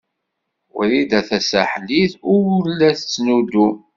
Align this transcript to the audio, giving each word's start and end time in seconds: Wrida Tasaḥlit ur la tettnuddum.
Wrida 0.77 1.19
Tasaḥlit 1.29 2.13
ur 2.35 2.61
la 2.79 2.89
tettnuddum. 2.99 3.77